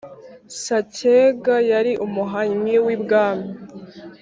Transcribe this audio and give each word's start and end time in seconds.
Sacyega 0.63 1.55
yari 1.71 1.91
umuhannyi 2.05 2.75
w'ibwami, 2.85 3.49